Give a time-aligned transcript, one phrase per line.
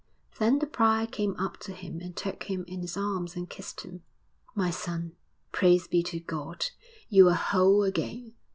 [0.39, 3.81] Then the prior came up to him and took him in his arms and kissed
[3.81, 4.01] him.
[4.55, 5.15] 'My son,
[5.51, 6.65] praise be to God!
[7.07, 8.33] you are whole again.'